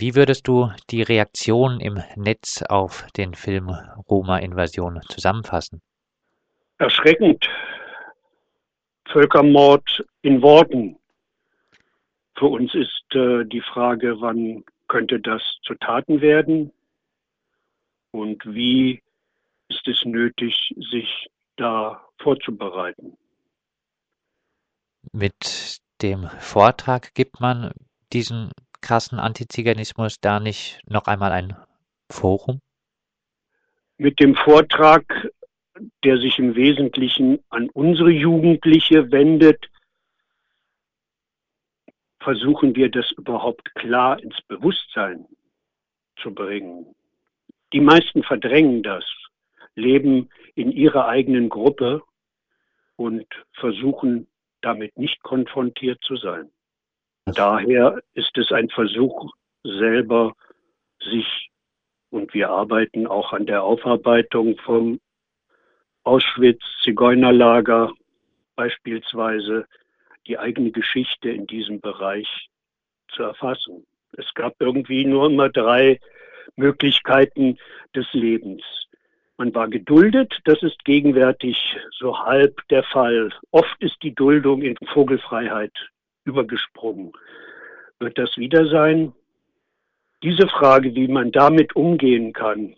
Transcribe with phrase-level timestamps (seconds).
[0.00, 3.68] Wie würdest du die Reaktion im Netz auf den Film
[4.08, 5.82] Roma-Invasion zusammenfassen?
[6.78, 7.46] Erschreckend.
[9.12, 10.96] Völkermord in Worten.
[12.34, 16.72] Für uns ist äh, die Frage, wann könnte das zu Taten werden
[18.12, 19.02] und wie
[19.68, 20.54] ist es nötig,
[20.90, 23.18] sich da vorzubereiten.
[25.12, 27.72] Mit dem Vortrag gibt man
[28.14, 31.56] diesen krassen Antiziganismus da nicht noch einmal ein
[32.10, 32.60] Forum?
[33.98, 35.30] Mit dem Vortrag,
[36.04, 39.68] der sich im Wesentlichen an unsere Jugendliche wendet,
[42.20, 45.26] versuchen wir das überhaupt klar ins Bewusstsein
[46.22, 46.94] zu bringen.
[47.72, 49.04] Die meisten verdrängen das,
[49.74, 52.02] leben in ihrer eigenen Gruppe
[52.96, 54.26] und versuchen
[54.60, 56.50] damit nicht konfrontiert zu sein.
[57.26, 59.30] Daher ist es ein Versuch,
[59.62, 60.34] selber
[61.00, 61.50] sich,
[62.10, 65.00] und wir arbeiten auch an der Aufarbeitung vom
[66.04, 67.92] Auschwitz-Zigeunerlager
[68.56, 69.66] beispielsweise,
[70.26, 72.48] die eigene Geschichte in diesem Bereich
[73.08, 73.86] zu erfassen.
[74.12, 76.00] Es gab irgendwie nur immer drei
[76.56, 77.58] Möglichkeiten
[77.94, 78.62] des Lebens.
[79.36, 81.56] Man war geduldet, das ist gegenwärtig
[81.98, 83.32] so halb der Fall.
[83.52, 85.72] Oft ist die Duldung in Vogelfreiheit
[86.24, 87.12] übergesprungen.
[87.98, 89.12] Wird das wieder sein?
[90.22, 92.74] Diese Frage, wie man damit umgehen kann,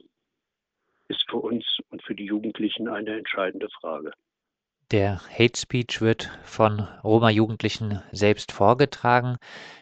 [1.08, 4.12] ist für uns und für die Jugendlichen eine entscheidende Frage.
[4.90, 9.36] Der Hate Speech wird von Roma-Jugendlichen selbst vorgetragen.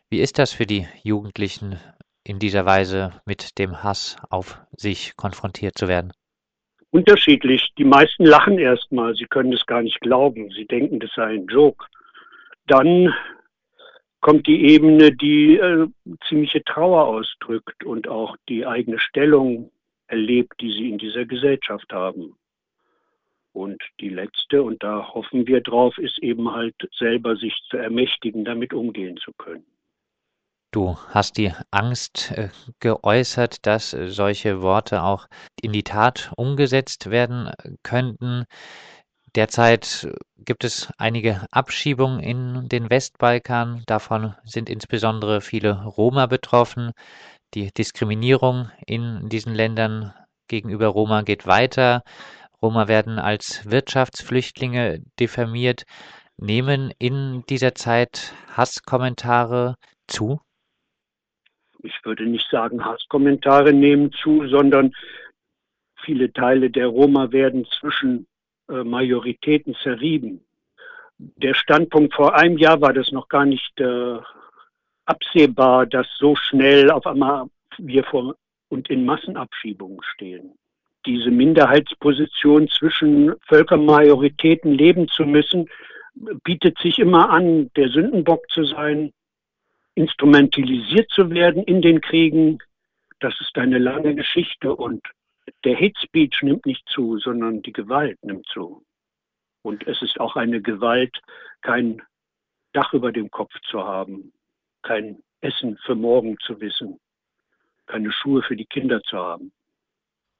[0.08, 1.78] Wie ist das für die Jugendlichen,
[2.24, 6.12] in dieser Weise mit dem Hass auf sich konfrontiert zu werden?
[6.90, 7.72] unterschiedlich.
[7.78, 11.46] Die meisten lachen erstmal, sie können es gar nicht glauben, sie denken, das sei ein
[11.46, 11.86] Joke.
[12.66, 13.14] Dann
[14.20, 15.86] kommt die Ebene, die äh,
[16.28, 19.70] ziemliche Trauer ausdrückt und auch die eigene Stellung
[20.08, 22.34] erlebt, die sie in dieser Gesellschaft haben.
[23.52, 28.44] Und die letzte, und da hoffen wir drauf, ist eben halt selber sich zu ermächtigen,
[28.44, 29.64] damit umgehen zu können.
[30.72, 32.48] Du hast die Angst äh,
[32.78, 35.26] geäußert, dass äh, solche Worte auch
[35.60, 38.44] in die Tat umgesetzt werden äh, könnten.
[39.36, 40.08] Derzeit
[40.38, 43.84] gibt es einige Abschiebungen in den Westbalkan.
[43.86, 46.92] Davon sind insbesondere viele Roma betroffen.
[47.54, 50.12] Die Diskriminierung in diesen Ländern
[50.48, 52.02] gegenüber Roma geht weiter.
[52.60, 55.84] Roma werden als Wirtschaftsflüchtlinge diffamiert.
[56.36, 59.76] Nehmen in dieser Zeit Hasskommentare
[60.06, 60.40] zu?
[61.82, 64.92] ich würde nicht sagen, Hasskommentare nehmen zu, sondern
[66.02, 68.26] viele Teile der Roma werden zwischen
[68.70, 70.40] äh, Majoritäten zerrieben.
[71.18, 74.18] Der Standpunkt vor einem Jahr war das noch gar nicht äh,
[75.04, 77.46] absehbar, dass so schnell auf einmal
[77.78, 78.36] wir vor
[78.68, 80.52] und in Massenabschiebungen stehen.
[81.06, 85.68] Diese Minderheitsposition zwischen Völkermajoritäten leben zu müssen,
[86.44, 89.12] bietet sich immer an, der Sündenbock zu sein,
[89.94, 92.58] instrumentalisiert zu werden in den Kriegen,
[93.20, 95.02] das ist eine lange Geschichte und
[95.64, 98.84] der Hate Speech nimmt nicht zu, sondern die Gewalt nimmt zu.
[99.62, 101.20] Und es ist auch eine Gewalt,
[101.60, 102.02] kein
[102.72, 104.32] Dach über dem Kopf zu haben,
[104.82, 106.98] kein Essen für morgen zu wissen,
[107.86, 109.52] keine Schuhe für die Kinder zu haben.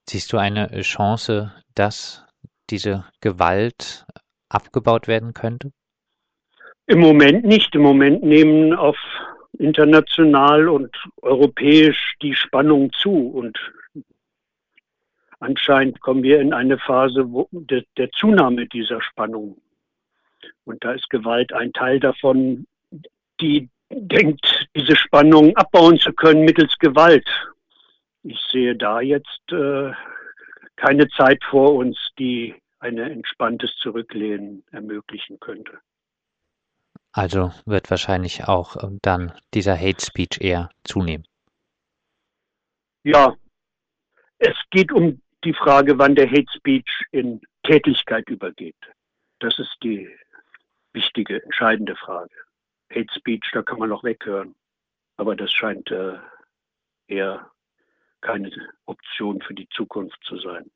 [0.08, 2.24] Siehst du eine Chance, dass
[2.70, 4.06] diese Gewalt
[4.48, 5.72] abgebaut werden könnte?
[6.86, 7.74] Im Moment nicht.
[7.74, 8.96] Im Moment nehmen auf
[9.58, 13.58] international und europäisch die Spannung zu und
[15.40, 19.60] anscheinend kommen wir in eine Phase der, der Zunahme dieser Spannung.
[20.64, 22.66] Und da ist Gewalt ein Teil davon,
[23.40, 27.28] die denkt, diese Spannung abbauen zu können mittels Gewalt.
[28.22, 29.92] Ich sehe da jetzt äh,
[30.76, 35.78] keine Zeit vor uns, die ein entspanntes Zurücklehnen ermöglichen könnte.
[37.12, 41.26] Also wird wahrscheinlich auch ähm, dann dieser Hate Speech eher zunehmen.
[43.02, 43.34] Ja,
[44.38, 48.76] es geht um die Frage, wann der Hate Speech in Tätigkeit übergeht.
[49.38, 50.08] Das ist die
[50.92, 52.34] wichtige, entscheidende Frage.
[52.90, 54.54] Hate Speech, da kann man noch weghören.
[55.16, 56.18] Aber das scheint äh,
[57.06, 57.50] eher
[58.20, 58.50] keine
[58.86, 60.70] Option für die Zukunft zu sein.